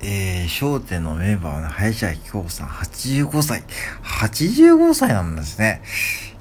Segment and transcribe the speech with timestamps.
[0.00, 3.64] えー、商店のメンバーの林家木久扇さん、85歳。
[4.02, 5.82] 85歳なんですね。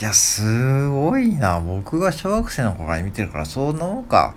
[0.00, 1.58] いや、すごいな。
[1.58, 4.34] 僕が小学生の頃から見てるから、そんなもんか。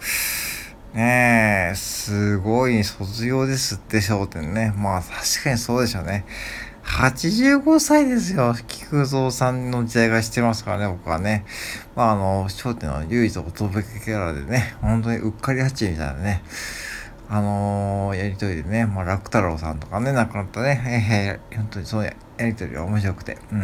[0.94, 4.74] ねえ、すごい、卒業ですって、商店ね。
[4.78, 6.26] まあ、確かにそうでしょうね。
[6.84, 8.56] 85歳ですよ。
[8.68, 11.46] 菊蔵さんの時代がしてますからね、僕はね。
[11.96, 16.44] まあ、あの、商店の唯一お届けキャラでね、本当にうっかり八みたいなね。
[17.34, 23.62] あのー、やりとりでね、まあ、楽太郎さんとかね、亡くなったね、えー、本当にそのやりとりが面白くて、うん。
[23.62, 23.64] い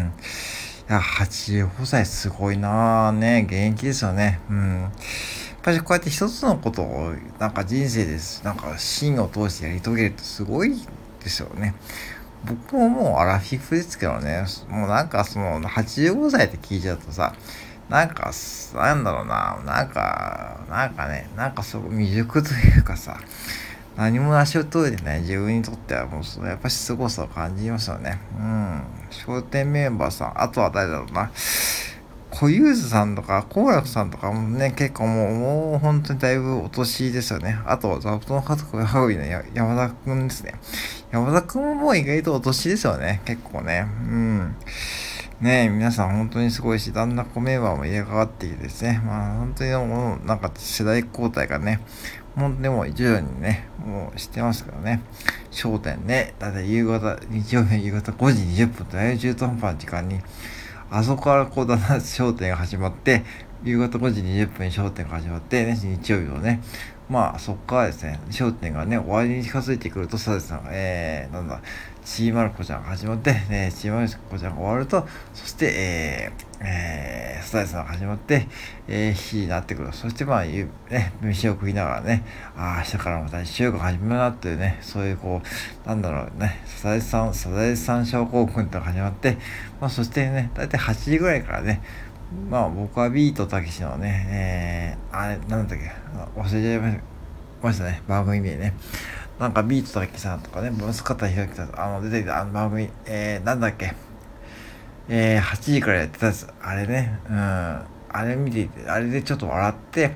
[0.87, 4.39] や、85歳すごいなぁね、現役ですよね。
[4.49, 4.81] うん。
[4.83, 4.91] やっ
[5.61, 10.73] ぱりこうやって一つのことを、なんか人生です、なんか芯を通してやり遂げるとすごい
[11.21, 11.75] ですよね。
[12.45, 17.35] 僕ももうアラフィフですけどね、もうなんかその85歳って聞いちゃうとさ、
[17.89, 18.31] なんか、
[18.73, 23.17] なんだろうな、なんか、なんかね、なんかそう、未熟というかさ、
[23.95, 28.19] 何も足を通えてない自分にとってはもう、やっぱし凄さを感じますよね。
[28.37, 28.83] うん。
[29.09, 31.31] 商店メンバーさん、あとは誰だろうな。
[32.29, 37.57] 小遊三さんとか、好楽さんとかもね、結構もう、もう本当にだいぶお年ですよね。
[37.65, 40.53] あと、座布団家族ハウイの山田くんですね。
[41.11, 43.21] 山田くんももう意外とお年ですよね。
[43.25, 43.87] 結構ね。
[43.89, 44.55] うん。
[45.39, 51.79] ね、皆さん本当にすごいし、だんだんこうメンバーも入れ替わってきてですね、まあ本当にもうなんか世代交代がね、
[52.35, 55.03] もうでも徐々にね、もう知ってますけどね、
[55.51, 60.21] 焦点ね、だって夕方、日曜日の夕方5時20分とだいぶ中途半端な時間に、
[60.89, 63.23] あそこからこうだんだん焦点が始まって、
[63.63, 66.61] 夕方5時20分に焦点が始まって、ね、日曜日のね、
[67.09, 71.61] まあそこからですね、焦点がね、終わりに近づいてくると、サザエさんが、えー、なんだ、
[72.03, 78.47] ちーまる子ちゃんが始まって、ね、ちーまる子ちゃんが終わると、そして、えー、えー、スタイルさんが始まって、
[78.89, 79.93] えー、日になってくる。
[79.93, 80.69] そして、まあ、ね、
[81.21, 82.25] 飯を食いながらね、
[82.57, 85.41] ああ、明日からまた一週間始めるなっていうね、そういうこ
[85.85, 89.37] う、なんだろうね、サザエさん、サザエさん症候群って始まって、
[89.79, 91.81] まあ、そしてね、だいたい8時ぐらいからね、
[92.49, 95.91] まあ、僕はビートたけしのね、えー、あれ、なんだっけ、
[96.37, 97.01] 忘れちゃい
[97.61, 98.73] ましたね、番組名ね。
[99.39, 103.93] なんかビートたけしさんとかね、息子たひろきさん、あの、出てきたあの番組、えー、なんだっけ、
[105.07, 107.85] えー、8時からやってたやつ、あれね、うん、あ
[108.25, 110.15] れ見ていて、あれでちょっと笑って、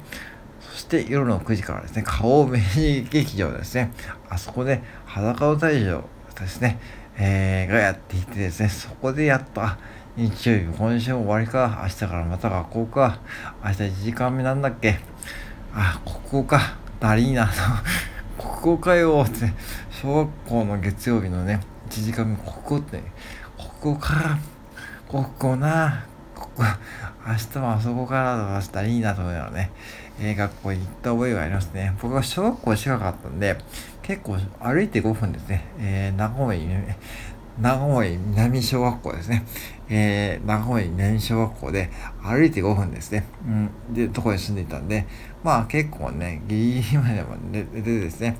[0.59, 3.93] そして夜の9時からですね、顔明治劇場ですね、
[4.29, 6.03] あそこで裸の大将
[6.38, 6.79] ですね、
[7.17, 9.78] えー、がやっていてですね、そこでやった、
[10.17, 13.19] 日曜日、今週終わりか、明日からまた学校か、
[13.63, 14.99] 明日1時間目なんだっけ、
[15.73, 17.47] あ、ここか、だりーな。
[17.47, 17.53] と
[18.59, 19.53] 国語かよって、
[19.89, 23.01] 小学校の月曜日のね、1時間目、国語って、
[23.81, 24.38] 国語か、
[25.09, 26.03] 国語な、
[26.35, 26.63] 国語、
[27.25, 29.72] 明日もあそこからとしたらいいなと思いながらね、
[30.19, 31.95] えー、学校に行った覚えがありますね。
[32.01, 33.57] 僕は小学校近かったんで、
[34.01, 36.53] 結構歩いて5分ですね、えー、長
[37.61, 39.45] 名古屋南小学校ですね。
[39.88, 41.91] えー、長尾南小学校で
[42.23, 43.27] 歩いて5分ですね。
[43.45, 43.49] う
[43.91, 43.94] ん。
[43.94, 45.05] で、とこに住んでいたんで、
[45.44, 48.38] まあ結構ね、ギリギリまでも出てですね、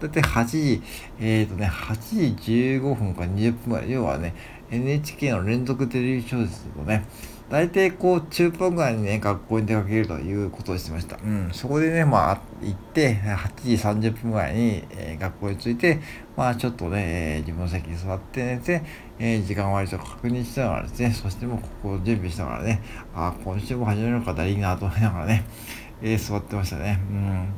[0.00, 0.82] だって8時、
[1.20, 4.34] えっ、ー、とね、8時15分か20分ぐらい、要はね、
[4.72, 7.04] NHK の連続テレビ小説のね、
[7.50, 11.16] 大体こう中途ぐらいにね、学校に出かけるということをしてました。
[11.22, 11.50] うん。
[11.52, 16.00] そこでね、まあ、行って、8時30分ぐらいに、えー、学校に着いて、
[16.36, 18.82] まあ、ちょっとね、えー、自分の席に座って寝て、
[19.18, 22.82] えー、時間割と確認しながらですね、そしてもうここを準備しながらね、
[23.14, 25.44] あ今週も始めるのかだいいなと思いながらね、
[26.02, 26.98] えー、座ってましたね。
[27.10, 27.12] う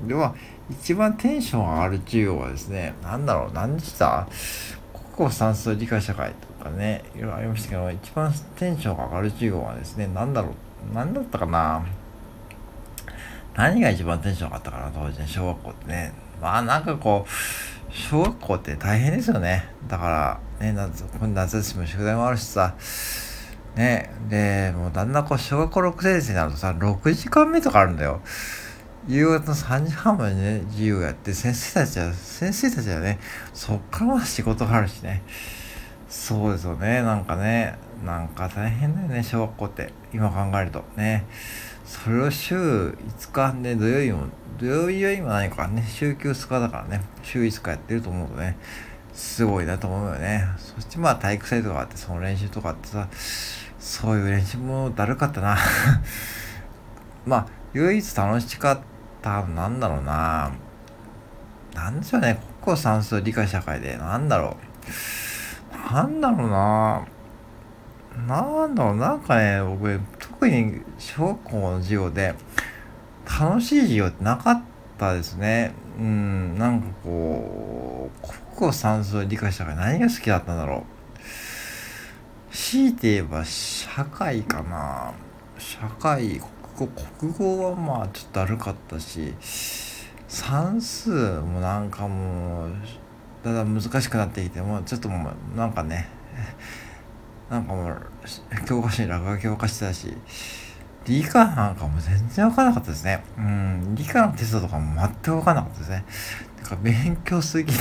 [0.04, 0.08] ん。
[0.08, 0.34] では、
[0.68, 4.26] 一番テンション上がる授業はですね、なんだろう、何でした？
[5.16, 11.84] 国語算数理科社会とかね、いろいろありましたけど、一番テンションが上がる授業はですね、なんだろう、何だったかな
[13.54, 16.12] 何が一番テンション上がったかな、当時ね、小学校ってね。
[16.40, 19.64] まあなんかこう、小学校って大変ですよね。
[19.88, 22.74] だから、ね、夏、夏休みも宿題もあるしさ、
[23.74, 28.20] ね、で、もうだんだんこう、小学校6年生になるとさ、6時間目とかあるんだよ。
[29.08, 33.18] 夕方の3時半までね、自由やって、先生たちは、先生たちはね、
[33.54, 35.22] そっからま仕事があるしね。
[36.08, 39.92] そうですよね、なんかね、なんか大変だよね、小学校って。
[40.12, 41.26] 今考えるとね。
[41.84, 44.26] それを週5日で、土曜日も、
[44.58, 48.56] 土曜日は今何かね、週休2日だからね、週5日やってると思うとね、
[49.12, 50.46] すごいなと思うよね。
[50.58, 53.08] そしてまあ体育祭とかあって、その練習とかってさ、
[53.78, 55.56] そういう練習もだるかったな。
[57.26, 60.52] まあ、唯一楽しかった多分なんだろうな
[61.74, 64.86] なんでしょうね国語算数理科社会でなんだろう
[65.88, 67.06] なんだろうな。
[68.26, 68.96] なんだろう。
[68.96, 72.34] なんかね僕特に小学校の授業で
[73.24, 74.62] 楽しい授業ってなかっ
[74.98, 75.72] たですね。
[75.98, 82.52] うんなんかこう国語算数を理科社会何が好きだったんだろう。
[82.52, 85.12] 強いて言えば社会かな。
[85.58, 86.40] 社会
[86.76, 89.34] 国語国語はまあちょっとだるかったし
[90.28, 91.10] 算数
[91.40, 92.72] もなんかもう
[93.46, 96.08] だんだん難しくなってきてもうちょっともうなんかね
[97.48, 98.00] なんかもう
[98.66, 100.12] 教科書に落書きを犯してたし
[101.04, 103.22] 理科なんかも全然わからなかったですね。
[103.38, 106.04] うん、理科のテストとかも全くわからなかったですね。
[106.56, 107.72] てか勉強すぎ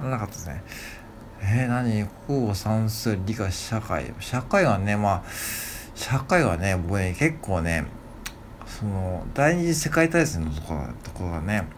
[0.00, 0.62] ななかったですね。
[1.42, 4.14] えー、何国語算数理科社会？
[4.18, 5.22] 社会はねまあ
[5.94, 7.84] 社会はね僕ね結構ね
[8.66, 11.68] その第二次世界大戦のところところがね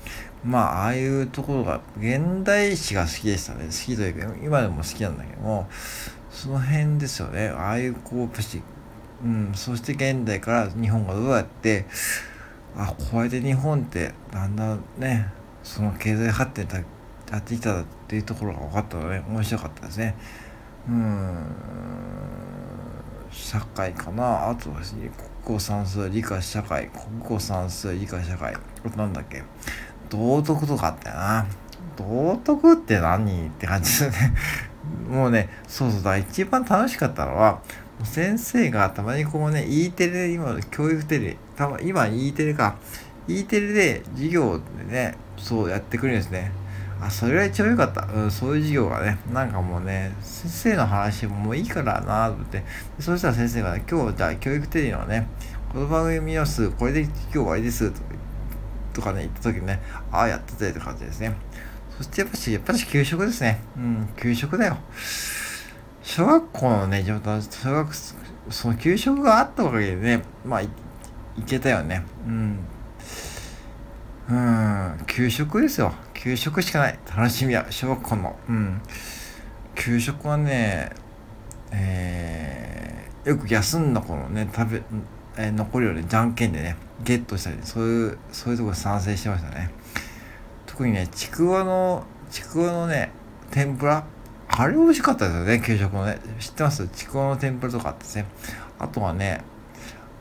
[0.45, 3.67] まあああいうところが現代史が好きでしたね。
[3.67, 5.67] 好きというか今でも好きなんだけども
[6.31, 7.49] その辺ですよね。
[7.49, 8.63] ああいうこうプシ
[9.25, 11.87] うん、そして現代から日本がどうやって
[12.77, 16.69] あこうやって日本ってだんだんねその経済発展
[17.31, 20.15] やってきたっていうところが分かったので、ね、面白かったですね。
[20.89, 21.47] うん
[23.33, 24.49] 社会かな。
[24.51, 25.11] あとは国
[25.45, 28.55] 語算数理科社会国語算数理科社会
[28.97, 29.43] なんだっけ。
[30.11, 31.47] 道徳とかあったよな。
[31.97, 34.35] 道徳って何って感じですね。
[35.11, 37.61] もうねそうそうだ一番楽しかったのは
[38.05, 42.77] 先生がたまにこうね E テレで今の教育テレたま今 E テレか
[43.27, 46.53] E テレで授業でねそうやってくるんですね。
[47.01, 48.09] あ、それが一番良かった。
[48.13, 52.65] うん、そういう授業がね、なんかもうね、先生の話ももういいからなと思って、
[52.99, 55.29] そしたら先生がね、今日じゃあ教育テレビのね、
[55.73, 58.01] この番組見ます、これで今日終わりですと
[58.97, 61.37] とかね、言った時にね、ああ、やってたって感じですね。
[61.97, 63.61] そしてやっぱし、やっぱし給食ですね。
[63.77, 64.79] うん、給食だよ。
[66.03, 67.95] 小学校のね、小学、
[68.51, 70.69] その給食があったおかげでね、まあい、
[71.37, 72.05] いけたよね。
[72.27, 72.59] うん。
[74.29, 75.93] うん、給食ですよ。
[76.15, 76.99] 給食しかない。
[77.15, 78.37] 楽しみは、小学校の。
[78.49, 78.81] うん。
[79.75, 80.91] 給食はね、
[81.71, 84.83] えー、よく休んだ子のね、食べ、
[85.37, 89.71] えー、残りをね、じゃんけんでね、ゲットしたり、そういう、そういうとこ賛成してましたね。
[90.67, 93.11] 特にね、ちくわの、ちくわのね、
[93.51, 94.05] 天ぷら
[94.49, 96.19] あれ美味しかったですよね、給食のね。
[96.39, 96.87] 知ってます？
[96.89, 98.27] ちくわの天ぷらとかあってね。
[98.79, 99.43] あとはね、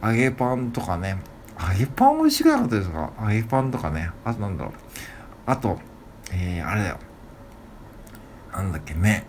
[0.04, 1.18] 揚げパンとかね、
[1.60, 3.13] 揚げパン美味しくなかったですか？
[3.22, 4.10] 揚げパンとかね。
[4.24, 4.74] あとなんだろう。
[5.45, 5.80] あと、
[6.31, 6.98] えー、あれだよ。
[8.51, 9.24] なんだっけ、麺。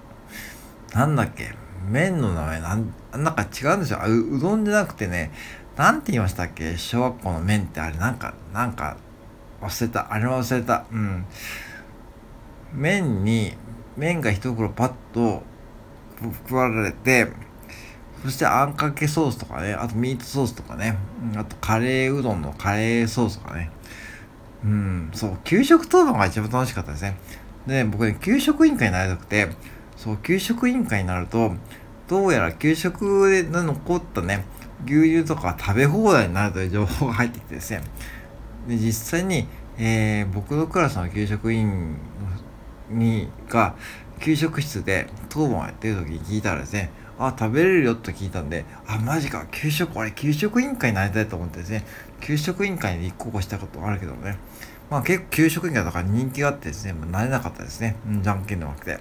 [0.94, 1.54] なんだっけ、
[1.88, 4.00] 麺の名前なん、なんか違うんですよ。
[4.06, 5.30] ううどんじゃなくてね、
[5.76, 6.76] なんて言いましたっけ？
[6.76, 8.96] 小学校の麺ってあれ、なんか、なんか、
[9.60, 10.12] 忘れた。
[10.12, 10.84] あれは忘れた。
[10.90, 11.24] うん。
[12.72, 13.54] 麺に、
[13.96, 15.42] 麺が一袋パッと
[16.48, 17.28] 配られて、
[18.24, 20.96] そしてあんかけソースとかね、あとミートソースとかね、
[21.36, 23.70] あとカレーうどんのカレーソースとかね。
[24.64, 27.16] うん、そう、給食当番が一番楽しかったですね。
[27.66, 29.48] で、僕ね、給食委員会になりたくて、
[29.96, 31.52] そう、給食委員会になると、
[32.08, 34.44] どうやら給食で残ったね、
[34.84, 37.82] 牛乳とか食べ放題になるという情報が入ってきてですね。
[38.68, 39.46] で、実際に、
[39.78, 41.96] えー、僕のクラスの給食員
[42.90, 43.74] にが
[44.20, 51.84] 給食室で当番をやってる時に聞いたらですねあ、食べれるよと聞いたんで、あ、マジか、給食、俺、給食委員会になりたいと思ってですね、
[52.20, 54.38] 給食委員会に立候補したことあるけどね、
[54.90, 58.98] まあ結構給食委員会だから人気があってですね、まあ、なれなかったですね、うん、じゃんけんではなくて。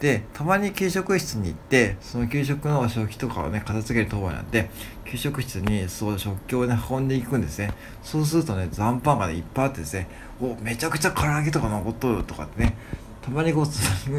[0.00, 4.70] で、たまに給食室に行って、その給食の食器とかをね、片付ける当番になって、
[5.04, 7.72] 給食室にそう食器をね、運んでいくんですね。
[8.02, 10.08] そうするとね、残飯がね、いっぱいあってですね、
[10.40, 12.76] お、めちゃくちゃ唐揚げとか残っとるとかってね、
[13.20, 14.10] たまにこう、積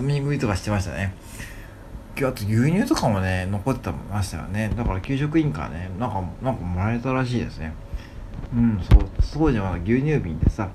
[0.00, 1.14] み食いとかしてましたね。
[2.16, 4.70] あと牛乳とかもね、残ってましたよね。
[4.76, 7.72] だから給食委員会ね、なんか、なんかもらえたらしいですね。
[8.52, 10.68] うん、そう、当時は牛乳瓶でさ、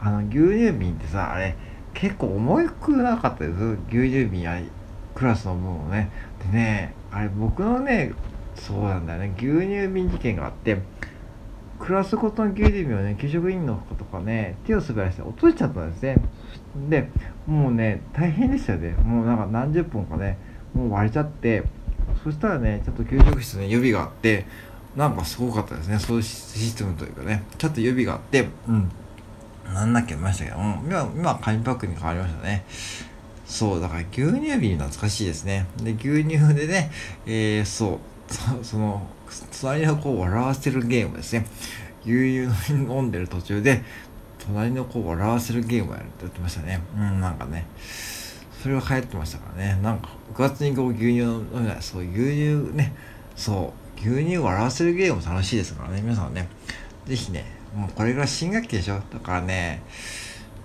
[0.00, 1.54] あの、牛乳瓶ってさ、あれ、
[1.98, 4.60] 結構重くなかったです牛乳瓶や
[5.14, 6.10] クラスの分をね。
[6.52, 8.12] でね、あれ僕のね、
[8.54, 10.78] そうなんだよね、牛乳瓶事件があって、
[11.80, 16.16] クラスごとの牛乳瓶をね、給食委員の子とかね、手を滑らして落としちゃったんですね。
[16.88, 17.08] で、
[17.46, 18.92] もうね、大変でしたよね。
[19.02, 20.38] もうなんか何十分かね、
[20.74, 21.64] もう割れちゃって
[22.22, 24.46] そしたらねちょっと給食室に予備があって
[24.96, 28.90] なんかすごかったですねそういうシステムというかねちょっと予備があってうん
[29.72, 32.64] なんだっけましたけど、うん、今今紙パックに変わりましたね。
[33.44, 35.66] そうだから牛乳瓶懐かしいですね。
[35.82, 36.90] で牛乳でね
[37.26, 37.98] えー、そう。
[38.62, 39.06] その
[39.60, 41.46] 隣の子を笑わせるゲームですね。
[42.04, 43.82] 牛乳飲んでる途中で
[44.38, 46.80] 隣の子を笑わせるゲームをやるって言ってましたね。
[46.96, 47.66] うんなんかね。
[48.62, 49.78] それが流行ってましたからね。
[49.82, 51.76] なんか部活にこう牛乳飲めない。
[51.80, 52.94] そう牛乳ね。
[53.36, 54.00] そう。
[54.00, 56.02] 牛乳を笑わせるゲーム楽しいですからね。
[56.02, 56.48] 皆さんね。
[57.06, 59.00] 是非ねもうこれが新学期でしょ？
[59.12, 59.82] だからね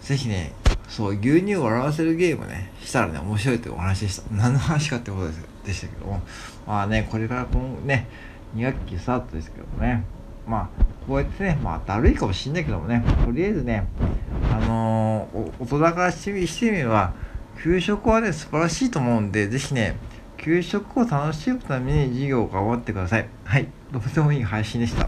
[0.02, 0.52] ぜひね、
[0.90, 4.24] そう、牛乳を笑わせるゲームね、したらね、面白いってお話でした。
[4.32, 6.22] 何の話かってことですでしたけども。
[6.68, 8.10] まあね、これからこのね、
[8.56, 10.04] 2学期スタートですけどもね。
[10.46, 13.88] まあ、こうやってね、まあ、だるいかもしんないけどもね、とりあえずね、
[14.52, 17.14] あのー、大人からしてみしてみれば、
[17.64, 19.96] 給食はね、素晴らしいと思うんで、ぜひね、
[20.36, 23.28] 給食を楽しむために授業を頑張ってください。
[23.46, 23.70] はい。
[23.94, 25.08] どうでもいい配信でした。